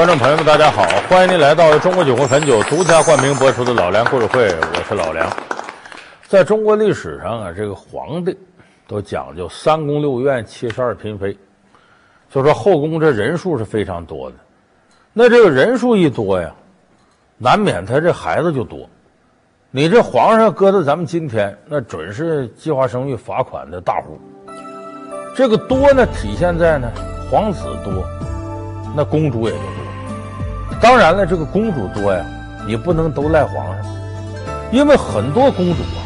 [0.00, 0.82] 观众朋友们，大家好！
[1.10, 5.30] 欢迎您来到中国酒魂汾酒独家冠名播出的《老梁故事会》，我是老梁。
[6.26, 8.34] 在中国历史上啊，这个皇帝
[8.88, 11.36] 都讲究三宫六院七十二嫔妃，
[12.30, 14.36] 就说后宫这人数是非常多的。
[15.12, 16.50] 那这个人数一多呀，
[17.36, 18.88] 难免他这孩子就多。
[19.70, 24.18] 你这皇上搁到咱们今天，那准是计划生育罚款的大户。
[25.36, 26.90] 这个多呢，体现在呢，
[27.30, 28.02] 皇子多，
[28.96, 29.79] 那公主也就多。
[30.82, 32.24] 当然了，这个公主多呀，
[32.66, 33.92] 你不能都赖皇上，
[34.72, 36.00] 因为很多公主啊，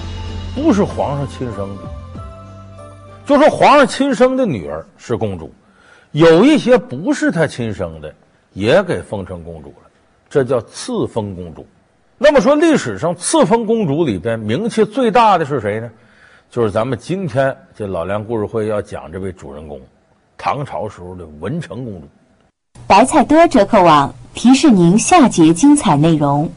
[0.53, 1.83] 不是皇上亲生的。
[3.25, 5.53] 就说皇上亲生的女儿是公主，
[6.11, 8.13] 有一些不是他亲生的，
[8.53, 9.91] 也给封成公主了，
[10.29, 11.65] 这叫赐封公主。
[12.19, 15.89] 那么说，历史上赐封公主里边名气最大的是谁呢？
[16.51, 19.81] 就是咱们今天这老梁故事会要讲这位主人公，
[20.37, 22.09] 唐朝时候的文成公主。
[22.87, 24.15] 白菜多折扣网。
[24.35, 26.51] 提示您下节精彩内容。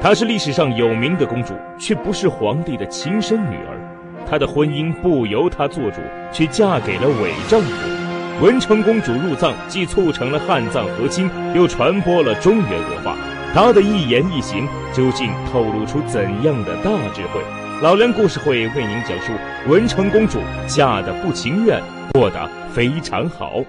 [0.00, 3.78] 她是历史上有名的公主，却不是皇帝的亲生女儿。
[4.26, 6.00] 她的婚姻不由她做主，
[6.32, 8.42] 却嫁给了伪丈夫。
[8.42, 13.14] 文成公主入藏，既促成了汉藏和亲，又传播了中原文化。
[13.52, 17.42] 她的一言一行，究竟透露出怎样的大智慧？
[17.82, 19.32] 老梁故事会为您讲述
[19.68, 21.78] 文成公主嫁的不情愿，
[22.14, 23.62] 过得非常好。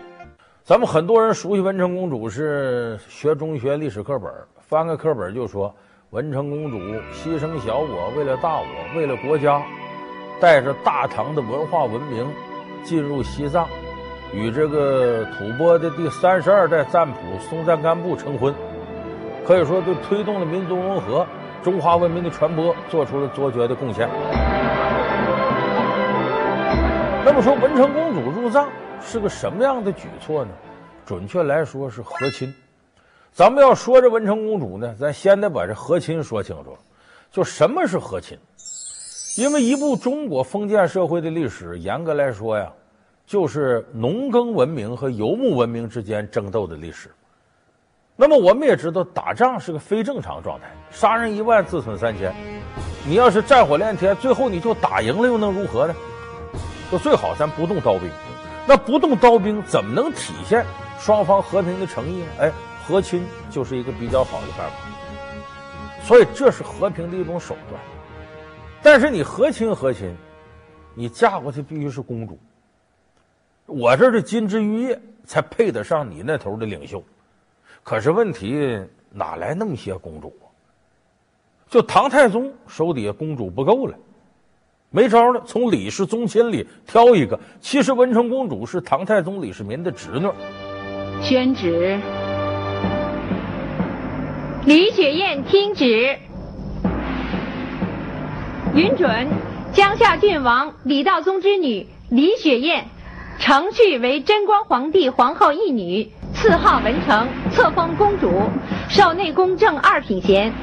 [0.67, 4.29] 咱们很多人熟悉文成公主是学中学历史课本，
[4.59, 5.73] 翻个课本就说
[6.09, 6.77] 文成公主
[7.13, 9.61] 牺牲小我，为了大我，为了国家，
[10.41, 12.27] 带着大唐的文化文明
[12.83, 13.65] 进入西藏，
[14.33, 17.17] 与这个吐蕃的第三十二代赞普
[17.49, 18.53] 松赞干布成婚，
[19.45, 21.25] 可以说对推动了民族融合、
[21.63, 24.09] 中华文明的传播做出了卓绝的贡献。
[27.23, 28.67] 那么说文成公主入藏。
[28.99, 30.51] 是个什么样的举措呢？
[31.07, 32.53] 准确来说是和亲。
[33.31, 36.77] 咱们要说这文成公主呢，咱先得把这和亲说清楚。
[37.31, 38.37] 就什么是和亲？
[39.37, 42.69] 因为一部中国封建社会的历史，严格来说呀，
[43.25, 47.09] 就是农耕文明和游牧文明之间争斗的历史。
[48.17, 52.35] 那么我们也知道，打仗是个非正常状态，杀人一万，自损三千。
[53.07, 55.95] 你要是战火连天，最后你就打赢了，又能如何呢？
[56.91, 58.09] 就最好咱不动刀兵。
[58.65, 60.65] 那不动刀兵怎么能体现
[60.99, 62.27] 双方和平的诚意呢？
[62.39, 62.51] 哎，
[62.85, 64.75] 和亲就是一个比较好的办法。
[66.03, 67.81] 所以这是和平的一种手段。
[68.81, 70.15] 但是你和亲和亲，
[70.93, 72.39] 你嫁过去必须是公主。
[73.65, 77.03] 我这是金枝玉叶，才配得上你那头的领袖。
[77.83, 78.79] 可是问题
[79.11, 80.45] 哪来那么些公主啊？
[81.69, 83.95] 就唐太宗手底下公主不够了。
[84.89, 87.37] 没招了，从李氏宗亲里挑一个。
[87.59, 90.29] 其实文成公主是唐太宗李世民的侄女。
[91.21, 91.99] 宣旨，
[94.65, 96.17] 李雪燕听旨，
[98.73, 99.27] 允准
[99.73, 102.85] 江夏郡王李道宗之女李雪燕，
[103.39, 108.43] 承续为贞光皇帝皇后一女，赐号文成，册封公主，
[108.87, 110.53] 授内宫正二品衔，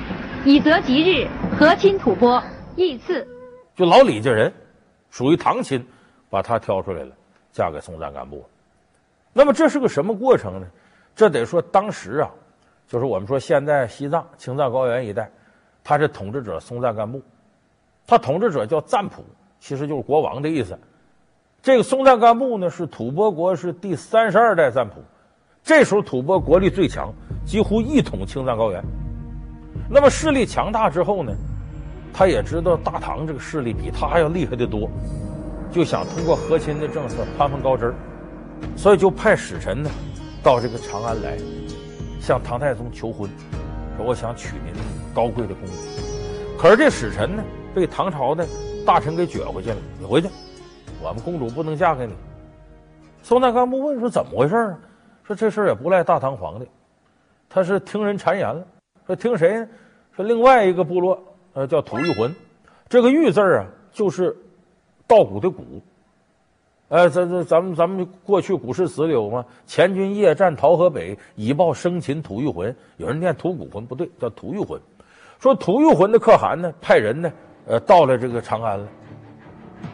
[0.46, 1.28] 以择吉日
[1.58, 2.42] 和亲吐蕃，
[2.76, 3.26] 议赐。
[3.76, 4.50] 就老李家人，
[5.10, 5.84] 属于堂亲，
[6.30, 7.10] 把她挑出来了，
[7.52, 8.42] 嫁给松赞干布。
[9.34, 10.66] 那么这是个什么过程呢？
[11.14, 12.30] 这得说当时啊，
[12.88, 15.30] 就是我们说现在西藏青藏高原一带，
[15.82, 17.20] 他是统治者松赞干布，
[18.06, 19.22] 他统治者叫赞普，
[19.60, 20.78] 其实就是国王的意思。
[21.62, 25.02] 这个松赞干布呢，是吐蕃国是第三十二代赞普，
[25.62, 27.12] 这时候吐蕃国力最强，
[27.44, 28.82] 几乎一统青藏高原。
[29.90, 31.32] 那么势力强大之后呢？
[32.16, 34.88] 他也知道大唐这个势力比他还要厉害的多，
[35.72, 37.94] 就想通过和亲的政策攀攀高枝儿，
[38.76, 39.90] 所以就派使臣呢
[40.42, 41.38] 到这个长安来，
[42.20, 43.28] 向唐太宗求婚，
[43.96, 44.74] 说我想娶您
[45.14, 45.72] 高贵的公主。
[46.58, 47.42] 可是这使臣呢
[47.74, 48.46] 被唐朝的
[48.86, 50.28] 大臣给撅回去了，你回去，
[51.02, 52.12] 我们公主不能嫁给你。
[53.22, 54.78] 松赞干布问说怎么回事啊？
[55.22, 56.68] 说这事儿也不赖大唐皇帝，
[57.48, 58.66] 他是听人谗言了。
[59.06, 59.66] 说听谁？
[60.14, 61.22] 说另外一个部落。
[61.54, 62.34] 呃，叫吐谷浑，
[62.88, 64.36] 这个“玉”字啊，就是
[65.06, 65.80] 稻谷的“谷”。
[66.94, 69.44] 哎，这这，咱们咱们过去古诗词里有吗？
[69.66, 72.72] 前军夜战桃河北，以报生擒吐谷浑。
[72.98, 74.80] 有人念吐谷浑，不对，叫吐玉浑。
[75.40, 77.32] 说吐玉浑的可汗呢，派人呢，
[77.66, 78.86] 呃，到了这个长安了，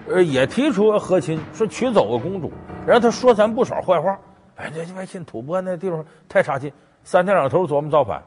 [0.09, 2.53] 呃，也提出和亲，说娶走个公主，
[2.87, 4.19] 然后他说咱不少坏话。
[4.57, 6.71] 哎，这外亲吐蕃那地方太差劲，
[7.03, 8.23] 三天两头琢磨造反。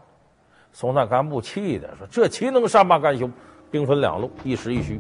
[0.72, 3.30] 松赞干布气的说：“这岂能善罢甘休？
[3.70, 5.00] 兵分两路，一实一虚。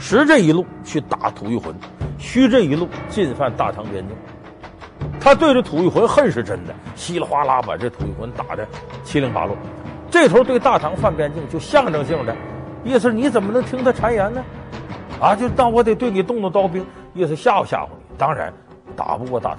[0.00, 1.74] 实这一路去打吐谷浑，
[2.18, 4.16] 虚这一路进犯大唐边境。
[5.20, 8.66] 他对着吐谷浑恨是真的，稀里哗啦把这吐谷浑打得
[9.04, 9.56] 七零八落。
[10.10, 12.34] 这头对大唐犯边境，就象征性的
[12.84, 14.42] 意思，你怎么能听他谗言呢？
[15.20, 18.16] 啊，就当我得对你动动刀兵，意思吓唬吓唬你。
[18.16, 18.52] 当然，
[18.96, 19.58] 打不过大唐。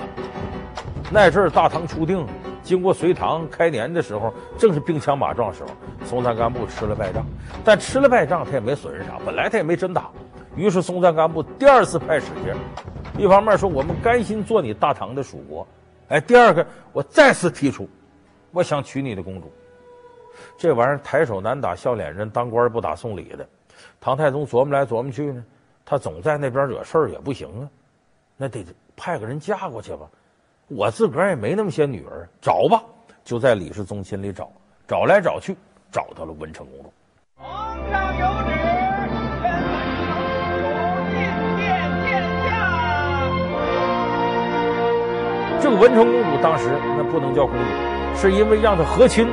[1.11, 2.25] 那阵儿大唐初定，
[2.69, 5.69] 经过隋唐开年的时候，正是兵强马壮时候。
[6.05, 7.25] 松赞干布吃了败仗，
[7.65, 10.11] 但吃了败仗他也没损失啥，本来他也没真打。
[10.55, 12.55] 于是松赞干布第二次派使节，
[13.17, 15.67] 一方面说我们甘心做你大唐的属国，
[16.09, 16.63] 哎，第二个
[16.93, 17.89] 我再次提出，
[18.51, 19.51] 我想娶你的公主。
[20.55, 23.49] 这玩意儿抬手难打笑脸人，当官不打送礼的。
[23.99, 25.43] 唐太宗琢磨来琢磨去呢，
[25.83, 27.67] 他总在那边惹事儿也不行啊，
[28.37, 28.63] 那得
[28.95, 30.07] 派个人嫁过去吧。
[30.71, 32.83] 我自个儿也没那么些女儿，找吧，
[33.23, 34.51] 就在李氏宗亲里找，
[34.87, 35.57] 找来找去，
[35.91, 36.93] 找到了文成公主。
[37.35, 39.49] 皇上有旨，文成公
[40.69, 41.17] 主觐
[41.57, 41.67] 见
[42.05, 42.53] 见驾。
[45.59, 47.61] 这个文成公主当时那不能叫公主，
[48.15, 49.27] 是因为让她和亲，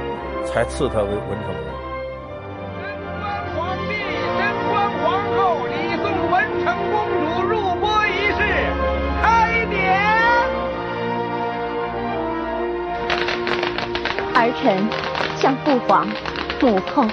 [0.46, 1.75] 才赐她为文成公主。
[14.46, 16.06] 儿臣向父皇、
[16.60, 17.04] 母后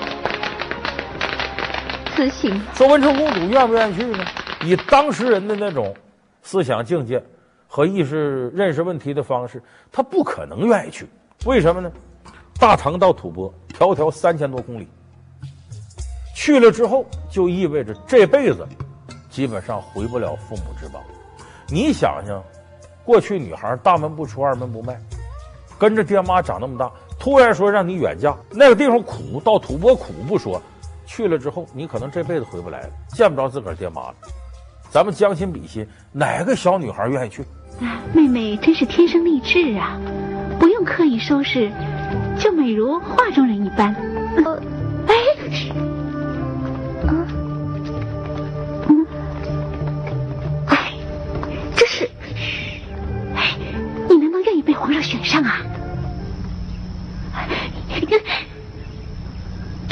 [2.15, 2.61] 辞行。
[2.75, 4.23] 说文成公主愿不愿意去呢？
[4.63, 5.95] 以当时人的那种
[6.43, 7.23] 思想境界
[7.67, 11.07] 和意识认识问题的方式，她不可能愿意去。
[11.45, 11.91] 为什么呢？
[12.59, 14.87] 大唐到吐蕃，迢迢三千多公里，
[16.35, 18.65] 去了之后就意味着这辈子
[19.29, 21.01] 基本上回不了父母之邦。
[21.67, 22.41] 你想想，
[23.03, 24.97] 过去女孩大门不出二门不迈，
[25.77, 26.89] 跟着爹妈长那么大，
[27.23, 30.61] 突然说让你远嫁，那个地方苦，到吐蕃苦不说，
[31.05, 34.15] 去了之后你可能这辈子回不来了，见不着自个儿爹妈了。
[34.89, 37.45] 咱们将心比心，哪个小女孩愿意去？
[38.11, 39.97] 妹妹真是天生丽质啊，
[40.59, 41.71] 不用刻意收拾。
[42.37, 43.95] 就美如画中人一般。
[44.43, 44.61] 呃，
[45.07, 45.15] 哎，
[48.89, 49.07] 嗯，
[50.67, 50.91] 哎，
[51.73, 52.03] 这是，
[53.33, 53.57] 哎，
[54.09, 55.61] 你难道愿意被皇上选上啊？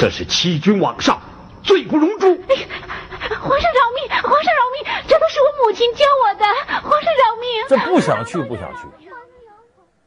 [0.01, 1.21] 这是欺君罔上，
[1.62, 2.25] 罪不容诛。
[2.50, 2.68] 哎呀，
[3.39, 4.09] 皇上饶命！
[4.09, 5.03] 皇上饶命！
[5.07, 6.45] 这都是我母亲教我的，
[6.81, 7.45] 皇上饶命！
[7.69, 8.88] 这不想去，不想去，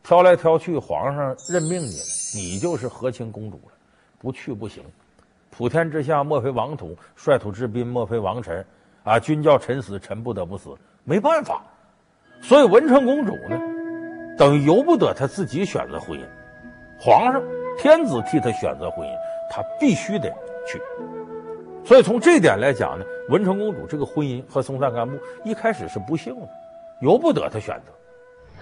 [0.03, 2.03] 挑来挑去，皇上任命你了。
[2.35, 3.73] 你就是和亲公主了，
[4.19, 4.83] 不去不行。
[5.53, 8.67] 普天之下莫非王土，率土之滨莫非王臣。
[9.05, 11.63] 啊，君叫臣死，臣不得不死，没办法。
[12.43, 13.57] 所以文成公主呢，
[14.37, 16.25] 等于由不得她自己选择婚姻，
[16.99, 17.41] 皇上
[17.79, 19.13] 天子替她选择婚姻，
[19.51, 20.29] 她必须得
[20.67, 20.81] 去。
[21.85, 26.49] 所以从这点来讲呢，文成公主这个婚姻和松赞干布一开始是不幸的，
[27.01, 27.93] 由不得她选择。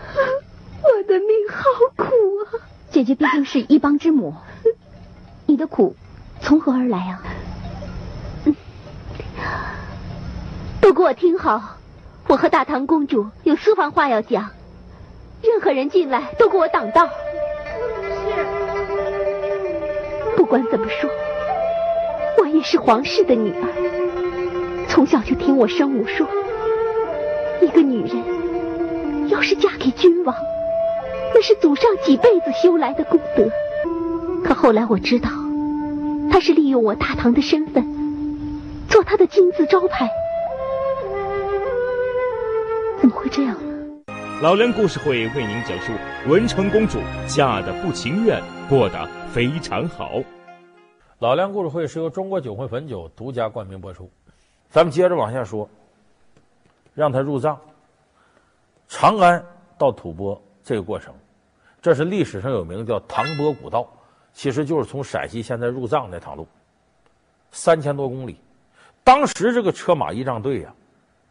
[0.83, 1.63] 我的命好
[1.97, 2.67] 苦啊！
[2.91, 4.35] 姐姐毕竟是一邦之母，
[5.47, 5.95] 你的苦
[6.41, 7.23] 从何而来啊？
[10.81, 11.77] 都给我听好，
[12.27, 14.51] 我和大唐公主有私房话要讲，
[15.43, 17.09] 任何人进来都给我挡道。
[20.43, 21.09] 不管怎么说，
[22.37, 26.27] 我也是皇室的女儿，从小就听我生母说，
[27.61, 30.35] 一个女人要是嫁给君王。
[31.33, 33.49] 那是祖上几辈子修来的功德，
[34.45, 35.31] 可后来我知道，
[36.33, 37.87] 他是利用我大唐的身份，
[38.89, 40.11] 做他的金字招牌。
[43.01, 43.57] 怎么会这样？
[44.43, 45.93] 老梁故事会为您讲述
[46.27, 50.21] 文成公主嫁得不情愿，过得非常好。
[51.21, 54.11] 老梁故事会是由中国酒会汾酒独家冠名播出。
[54.69, 55.71] 咱们接着往下说，
[56.93, 57.57] 让他入藏，
[58.89, 59.41] 长安
[59.79, 61.15] 到吐蕃这个过程。
[61.81, 63.89] 这是历史上有名叫唐蕃古道，
[64.33, 66.49] 其实就是从陕西现在入藏那趟路，
[67.53, 68.37] 三千多公里。
[69.05, 70.75] 当时这个车马仪仗队呀，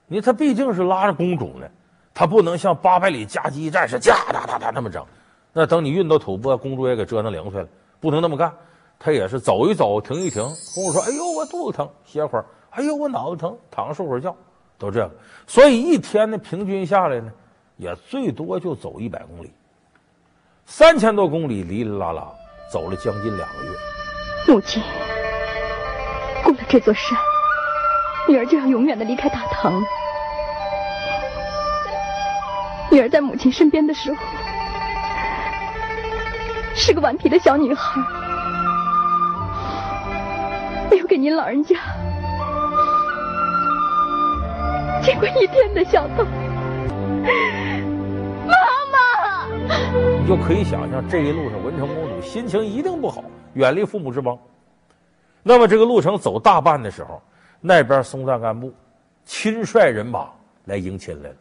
[0.08, 1.68] 你他毕竟是拉着公主呢，
[2.14, 5.06] 他不能像八百里加急战士驾哒哒哒那么整。
[5.54, 7.68] 那等你运到吐蕃，公主也给折腾零碎了，
[8.00, 8.54] 不能那么干。
[8.98, 10.44] 他也是走一走，停一停。
[10.76, 12.46] 公主说：“哎呦，我肚子疼，歇会儿。
[12.70, 14.36] 哎呦，我脑子疼，躺着睡会儿觉。”
[14.78, 15.12] 都这个。
[15.48, 17.32] 所以一天呢，平均下来呢，
[17.78, 19.52] 也最多就走一百公里。
[20.66, 22.32] 三千多公里，哩哩啦啦
[22.72, 23.72] 走了将近两个月。
[24.48, 24.82] 母亲，
[26.44, 27.18] 过了这座山，
[28.30, 29.82] 女儿就要永远的离开大唐。
[32.92, 34.18] 女儿在母亲身边的时候，
[36.76, 38.02] 是个顽皮的小女孩，
[40.90, 41.78] 没有给您老人家
[45.02, 46.26] 见过一天的孝道。
[48.46, 48.54] 妈
[48.92, 49.00] 妈。
[50.20, 54.38] 你就可以想象这一路上文成公主心情一定不好，远离父母之邦。
[55.44, 57.22] 那么这个路程走大半的时候，
[57.62, 58.74] 那边松赞干布
[59.24, 60.28] 亲率人马
[60.66, 61.36] 来迎亲来了。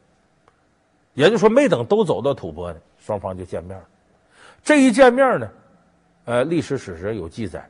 [1.21, 3.85] 也就说，没等都走到吐蕃呢，双方就见面了。
[4.65, 5.47] 这一见面呢，
[6.25, 7.69] 呃，历史史实有记载，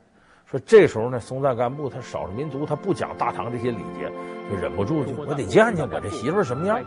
[0.49, 4.09] 说这时候呢，松赞干布他少数民族，他不讲大唐这些礼节，
[4.49, 6.79] 就忍不住就我得见见我这媳妇什么样。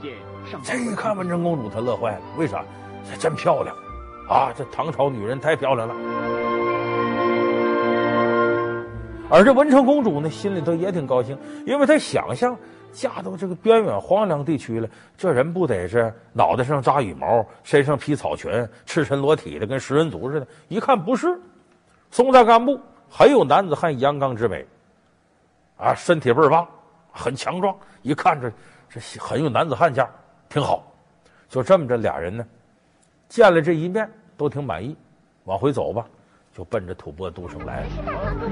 [0.62, 2.64] 这一看文成公主，他乐坏了，为啥？
[3.10, 3.76] 这真漂亮
[4.30, 4.50] 啊！
[4.56, 5.94] 这唐朝女人太漂亮了。
[9.28, 12.56] 而这文成公主呢，心里头也挺高兴，因为她想象
[12.94, 20.46] 嫁到这个边远荒凉地区了，这人不得是脑袋上扎羽毛，身上披草裙，赤身裸体的，跟食人族似的。
[20.68, 21.38] 一看不是，
[22.12, 24.64] 松赞干布很有男子汉阳刚之美，
[25.76, 26.66] 啊，身体倍儿棒，
[27.10, 28.52] 很强壮，一看这
[28.88, 30.08] 这很有男子汉相，
[30.48, 30.90] 挺好。
[31.48, 32.46] 就这么着，俩人呢，
[33.28, 34.96] 见了这一面都挺满意，
[35.44, 36.06] 往回走吧。
[36.54, 37.86] 就奔着吐蕃都城来了。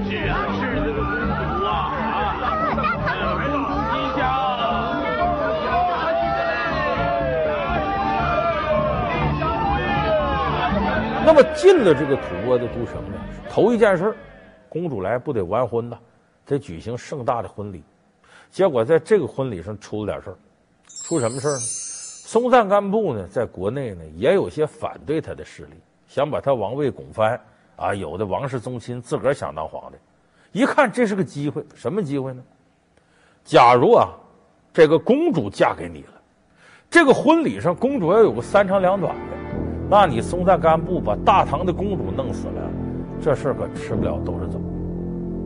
[0.09, 1.71] 是啊，是这个公主啊！
[1.95, 2.75] 啊，
[3.93, 4.21] 吉祥！
[11.25, 13.17] 那么进了这个吐蕃的都城呢，
[13.49, 14.15] 头一件事儿，
[14.67, 15.97] 公主来不得完婚呐，
[16.45, 17.81] 得举行盛大的婚礼。
[18.51, 20.35] 结果在这个婚礼上出了点事儿，
[21.07, 21.59] 出什么事儿呢？
[21.59, 27.39] 松赞干布呢，在国内呢也有些反对他的势力，想把他王位拱翻。
[27.75, 32.43] 啊，有的王室宗亲自个儿想当皇帝，一看这是个机会，什么机会呢？
[33.43, 34.09] 假如啊，
[34.71, 36.13] 这个公主嫁给你了，
[36.89, 39.21] 这个婚礼上公主要有个三长两短的，
[39.89, 42.69] 那你松赞干布把大唐的公主弄死了，
[43.21, 44.61] 这事儿可吃不了兜着走。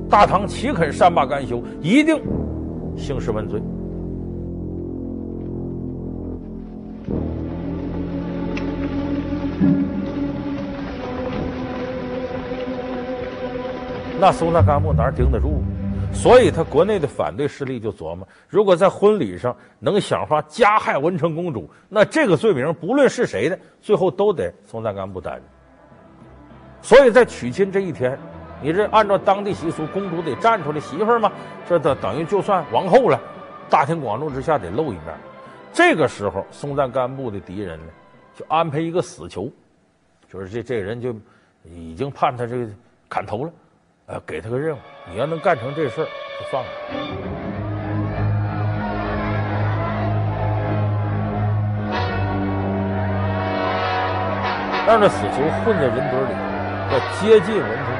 [0.09, 1.61] 大唐岂肯善罢甘休？
[1.81, 2.21] 一定
[2.95, 3.61] 兴师问罪。
[14.19, 15.61] 那松赞干布哪顶得住？
[16.13, 25.41] 所以他国内的反对势力就琢磨：如果在婚礼上能想法加害文成公主，那这个罪名不论是谁的，最后都得松赞干布担着。
[26.81, 28.17] 所以在娶亲这一天，
[28.63, 31.31] 你这按照当地习俗，公主得站出来，媳妇嘛，
[31.67, 33.19] 这等等于就算王后了，
[33.69, 35.13] 大庭广众之下得露一面。
[35.73, 37.91] 这个时候，松赞干布的敌人呢，
[38.35, 39.51] 就安排一个死囚，
[40.31, 41.13] 就是这这个人就
[41.65, 42.67] 已经判他这个
[43.07, 43.51] 砍头了。
[44.07, 44.79] 呃，给他个任务，
[45.11, 46.69] 你要能干成这事儿，就放了。
[54.87, 56.31] 让这死囚混在人堆里，
[56.89, 57.99] 要接近文成公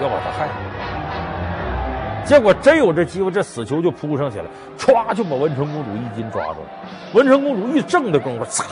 [0.00, 0.52] 主，要把他害死。
[2.28, 6.66] 结果真有这机会，这死囚就扑上去了，歘就把文成公主衣襟抓住了。
[7.14, 8.64] 文成公主一怔的功夫，嚓，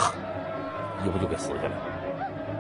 [1.05, 1.94] 衣服就给撕下来了。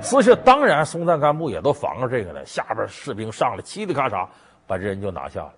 [0.04, 2.44] 撕下，当然松赞干布也都防着这个呢。
[2.44, 4.26] 下边士兵上来，嘁哩咔嚓，
[4.66, 5.52] 把这人就拿下了。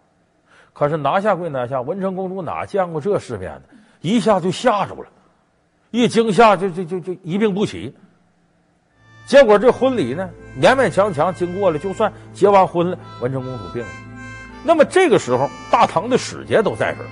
[0.73, 3.63] 可是拿下归拿下，文成公主哪见过这世面呢？
[4.01, 5.07] 一下就吓着了，
[5.91, 7.95] 一惊吓就就就就一病不起。
[9.27, 13.89] 结果这婚礼呢，勉勉强强经过了，就算结完婚了，文成公主病了。
[14.63, 17.07] 那么这个时候，大唐的使节都在这儿，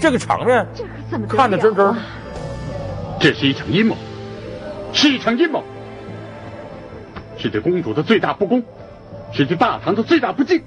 [0.00, 0.64] 这个场面
[1.28, 1.96] 看得真真。
[3.18, 3.96] 这是一场阴谋，
[4.92, 5.64] 是一场阴谋。
[7.40, 8.62] 是对公主的最大不公，
[9.32, 10.62] 是对大唐的最大不敬。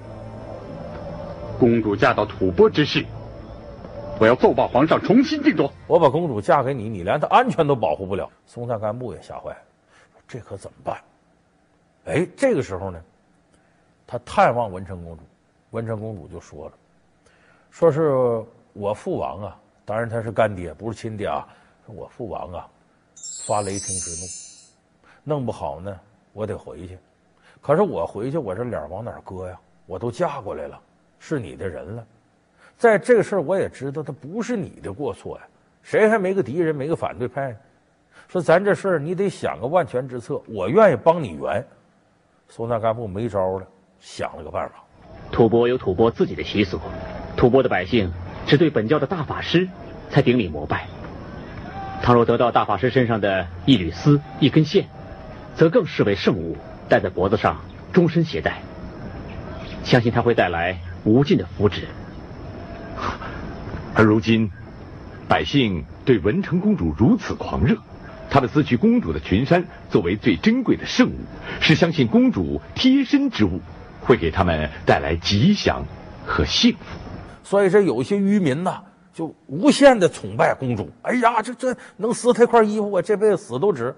[1.59, 3.05] 公主嫁到吐蕃之事，
[4.19, 5.71] 我要奏报皇上重新定夺。
[5.87, 8.29] 我把公主嫁给你，你连她安全都保护不了。
[8.45, 9.57] 松赞干布也吓坏了，
[10.27, 10.97] 这可怎么办？
[12.05, 12.99] 哎，这个时候呢，
[14.05, 15.23] 他探望文成公主，
[15.71, 16.73] 文成公主就说了，
[17.69, 21.47] 说是我父王啊，当然他是干爹，不是亲爹啊。
[21.85, 22.67] 我父王啊，
[23.45, 25.97] 发雷霆之怒，弄不好呢。
[26.33, 26.97] 我得回去，
[27.61, 29.57] 可是我回去，我这脸往哪搁呀？
[29.85, 30.79] 我都嫁过来了，
[31.19, 32.03] 是你的人了。
[32.77, 35.43] 在这个事儿，我也知道他不是你的过错呀。
[35.83, 37.55] 谁还没个敌人，没个反对派？
[38.27, 40.41] 说咱这事儿，你得想个万全之策。
[40.47, 41.63] 我愿意帮你圆。
[42.49, 43.67] 松赞干布没招了，
[43.99, 44.75] 想了个办法。
[45.31, 46.79] 吐蕃有吐蕃自己的习俗，
[47.35, 48.11] 吐蕃的百姓
[48.47, 49.67] 只对本教的大法师
[50.09, 50.87] 才顶礼膜拜。
[52.01, 54.87] 倘若得到大法师身上的一缕丝、一根线。
[55.55, 56.57] 则更视为圣物，
[56.89, 58.61] 戴在脖子上，终身携带。
[59.83, 61.83] 相信它会带来无尽的福祉。
[63.93, 64.49] 而如今，
[65.27, 67.77] 百姓对文成公主如此狂热，
[68.29, 71.13] 他们撕去公主的裙衫作为最珍贵的圣物，
[71.59, 73.61] 是相信公主贴身之物
[74.01, 75.85] 会给他们带来吉祥
[76.25, 76.99] 和幸福。
[77.43, 78.81] 所以这有些渔民呐，
[79.13, 80.89] 就无限的崇拜公主。
[81.03, 83.93] 哎呀，这这能撕他一块衣服，我这辈子死都值。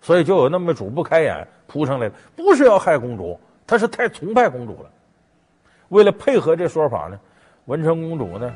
[0.00, 4.90] 所以就有那么主不开眼扑上来了，不是要害公主，他是太崇拜公主了。
[5.88, 7.18] 为了配合这说法呢，
[7.66, 8.52] 文成公主呢，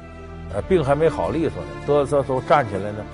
[0.54, 3.04] 呃，病还没好利索呢，嘚瑟嗖站起来呢，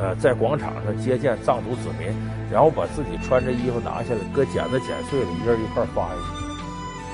[0.00, 2.08] 呃，在广场上接见藏族子民，
[2.50, 6.46] 然后把自己穿着衣服拿下来，搁剪子剪碎了，一人一块发下去。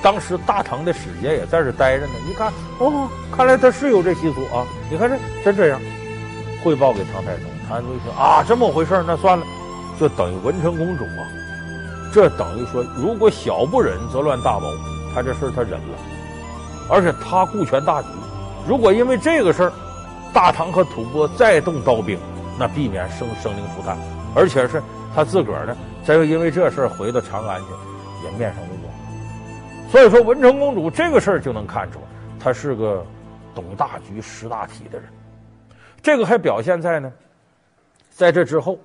[0.01, 4.65] 当时大唐的使节也在这待着呢，一看，哦，看来他是有这习俗啊！
[4.91, 5.79] 你看这真这样，
[6.63, 9.45] 汇报给唐太宗，唐太宗一听啊，这么回事，那算了，
[10.03, 11.23] 就等于文成公主啊，
[12.11, 14.67] 这等于说，如果小不忍则乱大谋，
[15.15, 15.97] 他这事他忍了，
[16.89, 18.09] 而且他顾全大局，
[18.67, 19.73] 如果因为这个事儿，
[20.33, 22.19] 大唐和吐蕃再动刀兵，
[22.59, 23.97] 那避免生生灵涂炭，
[24.35, 24.83] 而且是
[25.15, 27.67] 他自个儿呢，再又因为这事儿回到长安去，
[28.25, 29.89] 也面上无光。
[29.89, 31.99] 所以说，文成公主这个事儿就能看出，
[32.41, 33.05] 她是个
[33.55, 35.07] 懂大局、识大体的人。
[36.01, 37.09] 这个还表现在呢，
[38.09, 38.77] 在这之后，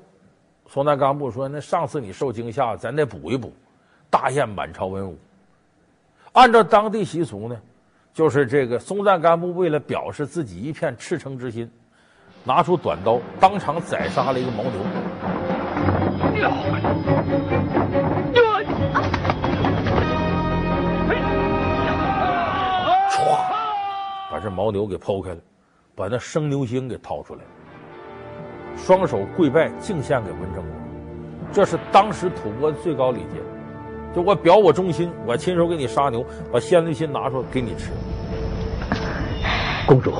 [0.69, 3.51] 松赞干布说：“那上次你受惊吓，咱得补一补，
[4.11, 5.19] 大宴满朝文武。”
[6.33, 7.57] 按照当地习俗呢，
[8.13, 11.71] 就是这个松赞干布为了表示自己一片赤诚之心，
[12.45, 14.73] 拿出短刀，当场宰杀了一个牦牛。
[24.31, 25.41] 把这牦牛给剖开了，
[25.97, 27.41] 把那生牛心给掏出来，
[28.79, 31.53] 双手跪拜敬献给文成公主。
[31.53, 33.41] 这是当时吐蕃的最高礼节，
[34.15, 37.91] 就我表我忠心，我亲手给你杀牛，把鲜牛心拿出来给你吃。
[39.87, 40.13] 公主，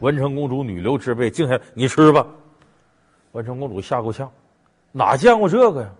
[0.00, 2.26] 文成公主女流之辈敬下，你吃吧。
[3.32, 4.30] 文成公主吓够呛，
[4.92, 5.90] 哪见过这个呀？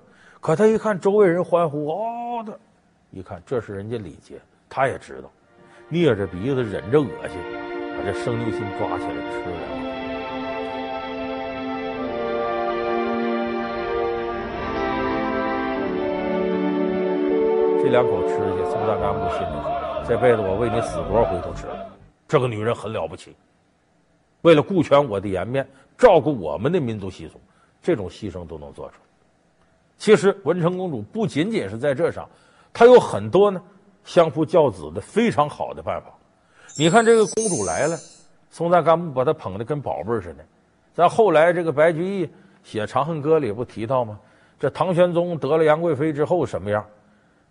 [0.41, 2.59] 可她一看周围人欢呼，哦的，
[3.11, 4.35] 一看这是人家礼节，
[4.69, 5.31] 她也知道，
[5.89, 7.39] 捏着鼻子忍着恶心。
[7.99, 9.86] 把这生牛心抓起来吃了，
[17.87, 21.87] 这两口吃去，松赞干布心里说：这辈子我为你死多少回都值了。
[22.27, 23.33] 这个女人很了不起，
[24.43, 25.65] 为了顾全我的颜面，
[25.97, 27.41] 照顾我们的民族习俗，
[27.81, 29.01] 这种牺牲都能做出来。
[29.99, 32.29] 其实文成公主不仅仅是在这上，
[32.73, 33.63] 她有很多呢
[34.03, 36.09] 相夫教子的非常好的办法。
[36.77, 37.97] 你看这个公主来了，
[38.51, 40.45] 松赞干布把她捧得跟宝贝似的。
[40.93, 42.29] 在后来这个白居易
[42.65, 44.19] 写《长恨歌》里不提到吗？
[44.59, 46.85] 这唐玄宗得了杨贵妃之后什么样？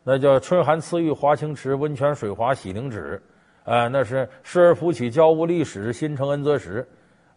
[0.07, 3.19] 那叫春寒赐浴华清池，温泉水滑洗凝脂。
[3.63, 6.87] 呃，那是失而复起，娇无历史，新承恩泽时。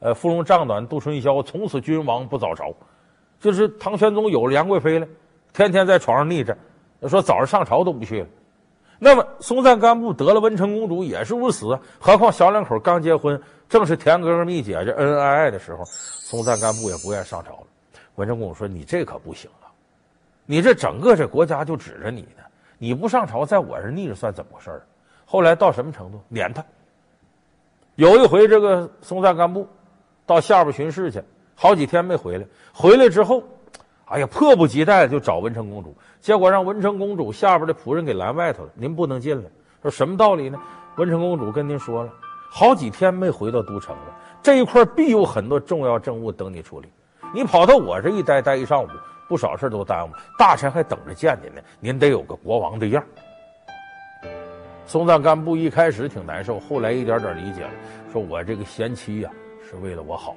[0.00, 2.70] 呃，芙蓉帐暖度春宵，从此君王不早朝。
[3.40, 5.09] 就是唐玄宗有了杨贵妃了，
[5.54, 6.54] 天天在床上腻着，
[7.09, 8.26] 说早上上朝都不去了。
[8.98, 11.66] 那么松赞干布得了文成公主也是如此，
[11.98, 17.66] 何况小两口刚结婚，正是甜哥哥蜜姐这恩恩爱爱的时候，松赞干布也不愿上朝了。
[18.16, 19.72] 文成公主说：“你这可不行啊，
[20.44, 22.42] 你这整个这国家就指着你呢，
[22.78, 24.86] 你不上朝，在我这腻着算怎么回事儿？”
[25.26, 26.20] 后来到什么程度？
[26.28, 26.64] 撵他。
[27.96, 29.68] 有一回，这个松赞干布
[30.24, 31.22] 到下边巡视去，
[31.54, 33.42] 好几天没回来，回来之后。
[34.10, 38.70] 哎呀，迫不及待就找文成公主，结果让文成公主下边的仆人给拦外头了。
[38.74, 39.50] 您不能进来。
[39.82, 40.58] 说什么道理呢？
[40.96, 42.10] 文成公主跟您说了，
[42.50, 46.88] 好几天没回到都城了，这一块必有很多重要政务等你处理。
[47.34, 48.88] 你跑到我这一待待一上午，
[49.28, 51.60] 不少事都耽误，大臣还等着见您呢。
[51.80, 53.04] 您得有个国王的样。
[54.86, 57.70] 松赞干布一开始挺难受，后来一点点理解了，
[58.10, 59.30] 说我这个贤妻呀，
[59.68, 60.34] 是为了我好。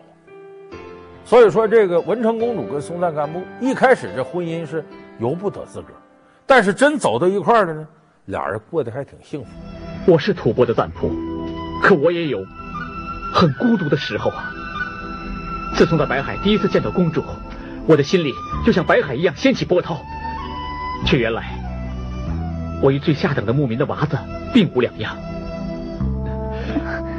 [1.23, 4.83] 所以说，这个文成公主跟松赞干布一开始这婚姻是
[5.19, 5.95] 由不得自个儿，
[6.45, 7.87] 但是真走到一块儿了呢，
[8.25, 9.49] 俩人过得还挺幸福。
[10.05, 11.09] 我是吐蕃的赞普，
[11.81, 12.43] 可我也有
[13.31, 14.51] 很孤独的时候啊。
[15.77, 17.23] 自从在白海第一次见到公主，
[17.87, 18.33] 我的心里
[18.65, 19.97] 就像白海一样掀起波涛，
[21.05, 21.43] 却原来
[22.81, 24.17] 我与最下等的牧民的娃子
[24.53, 25.17] 并无两样。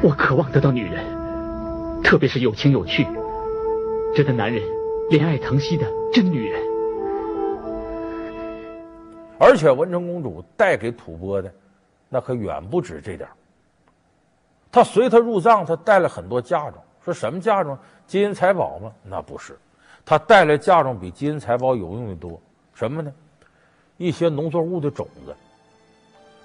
[0.03, 1.05] 我渴望得到女人，
[2.03, 3.07] 特别是有情有趣。
[4.15, 4.63] 值得男人
[5.11, 6.61] 怜爱疼惜的真女人，
[9.39, 11.53] 而且文成公主带给吐蕃的，
[12.09, 13.29] 那可远不止这点。
[14.71, 16.75] 她随她入藏，她带了很多嫁妆。
[17.05, 17.79] 说什么嫁妆？
[18.07, 18.93] 金银财宝吗？
[19.03, 19.59] 那不是，
[20.05, 22.41] 她带来嫁妆比金银财宝有用的多。
[22.75, 23.13] 什么呢？
[23.97, 25.35] 一些农作物的种子，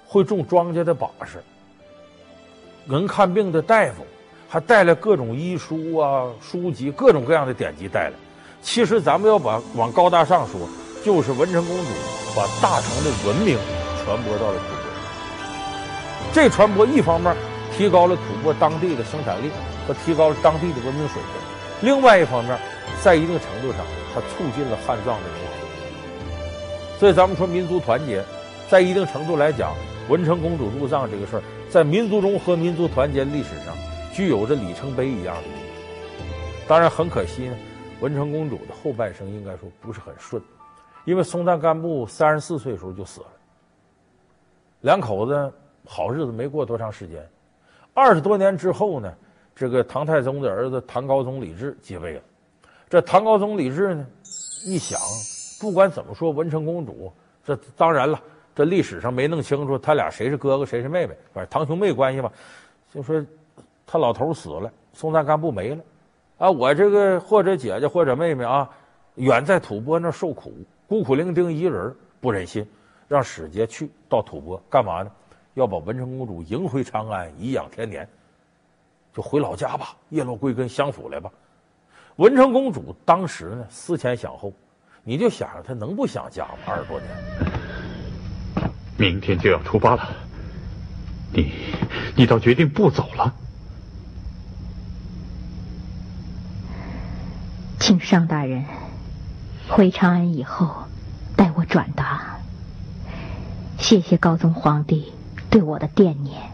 [0.06, 1.42] 会种庄稼的把式，
[2.84, 4.04] 能看病的大夫。
[4.50, 8.12] 还带来各种医书啊、书籍，各种各样的典籍带来。
[8.62, 10.58] 其实咱们要把往高大上说，
[11.04, 11.90] 就是文成公主
[12.34, 13.58] 把大唐的文明
[14.02, 16.32] 传播到了吐蕃。
[16.32, 17.36] 这传播一方面
[17.76, 19.50] 提高了吐蕃当地的生产力
[19.86, 21.42] 和提高了当地的文明水平；
[21.82, 22.58] 另外一方面，
[23.02, 26.98] 在一定程度上，它促进了汉藏的融合。
[26.98, 28.24] 所以咱们说民族团结，
[28.68, 29.72] 在一定程度来讲，
[30.08, 33.76] 文成公主入藏这个事儿，在民族融合、民族团结历史上，
[34.12, 36.28] 具有着里程碑一样的意义。
[36.66, 37.56] 当然，很可惜呢，
[38.00, 40.42] 文成公主的后半生应该说不是很顺，
[41.04, 43.26] 因为松赞干布三十四岁的时候就死了。
[44.80, 45.52] 两口子
[45.86, 47.24] 好日子没过多长时间，
[47.94, 49.14] 二十多年之后呢，
[49.54, 52.20] 这个唐太宗的儿子唐高宗李治继位了。
[52.88, 54.06] 这唐高宗李治呢，
[54.64, 54.98] 一想。
[55.60, 57.12] 不管怎么说，文成公主
[57.44, 58.22] 这当然了，
[58.54, 62.30] 这历史上没弄清楚他俩谁是哥哥谁是妹妹，反正堂兄妹关系嘛。
[62.94, 63.20] 就说
[63.84, 65.82] 他老头死了，松赞干布没了，
[66.38, 68.70] 啊，我这个或者姐姐或者妹妹啊，
[69.16, 70.52] 远在吐蕃那受苦，
[70.86, 72.64] 孤苦伶仃一人，不忍心，
[73.08, 75.10] 让使节去到吐蕃干嘛呢？
[75.54, 78.08] 要把文成公主迎回长安，颐养天年，
[79.12, 81.28] 就回老家吧，叶落归根，享福来吧。
[82.18, 84.52] 文成公主当时呢，思前想后。
[85.04, 86.58] 你就想着她能不想家吗？
[86.66, 90.10] 二十多年，明天就要出发了，
[91.32, 91.50] 你
[92.14, 93.34] 你倒决定不走了？
[97.80, 98.66] 请上大人
[99.70, 100.84] 回长安以后
[101.36, 102.40] 代我转达，
[103.78, 105.14] 谢谢高宗皇帝
[105.48, 106.50] 对我的惦念。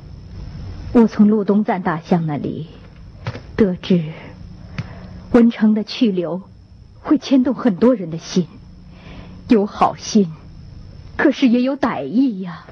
[0.92, 2.68] 我从路东赞大相那里
[3.56, 4.12] 得知
[5.34, 6.40] 文成的去留。
[7.06, 8.48] 会牵动很多人的心，
[9.48, 10.32] 有好心，
[11.18, 12.64] 可是也有歹意呀。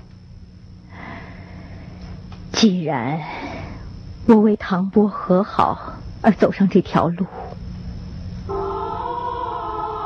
[2.51, 3.21] 既然
[4.27, 7.27] 我为唐波和好而走上这条路，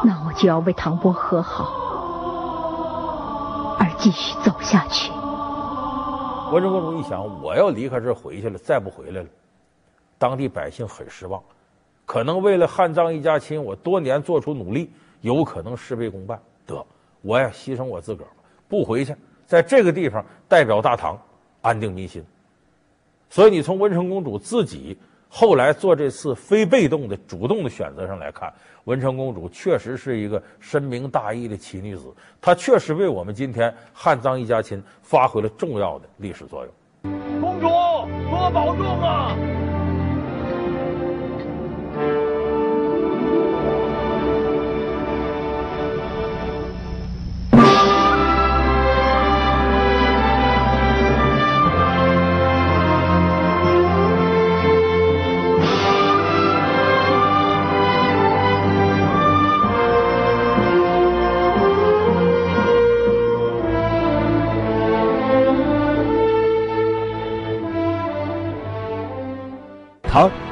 [0.02, 1.66] 那我就要为唐波和好
[3.78, 5.12] 而继续走下去。
[6.52, 9.28] 文成公主一想，我要离开这回去了，再不回来了，
[10.18, 11.40] 当地百姓很失望。
[12.06, 14.88] 可能为了汉藏一家亲，我多年做出努力，
[15.20, 16.40] 有可能事倍功半。
[16.64, 16.86] 得，
[17.20, 18.30] 我要牺牲我自个儿，
[18.68, 19.14] 不回去，
[19.44, 21.20] 在这个地方代表大唐，
[21.60, 22.24] 安定民心。
[23.28, 24.96] 所以，你从文成公主自己
[25.28, 36.72] 后来做这次非被动的主动的选择上来看，文成公主确实是一个深明大义的奇女子，她确实为我们今天汉藏一家亲发挥了重要的历史作用。
[37.40, 37.66] 公主
[38.30, 39.36] 多保重啊！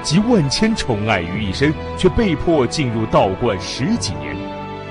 [0.05, 4.37] 集万千宠爱于一身，却被迫进入道观十几年。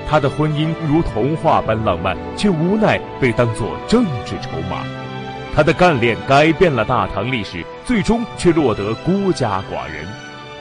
[0.10, 4.84] 他的婚姻如童话般浪漫，却无奈被当作政治筹码。
[5.56, 10.04] 他的干练改变了大唐历史，最终却落得孤家寡人。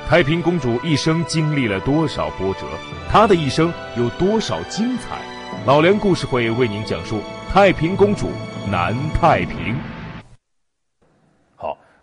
[0.06, 2.66] 太平公主一生经历了多少波折？
[3.10, 5.16] 她的一生有多少精彩？
[5.64, 8.30] 老梁故事会为您讲述太平公主
[8.70, 9.74] 南太平。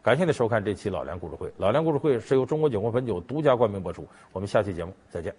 [0.09, 1.53] 感谢您收看这期老梁故事会。
[1.57, 4.07] 老梁故事会是由中国酒国汾酒独家冠名播出。
[4.31, 5.31] 我们下期节目再见。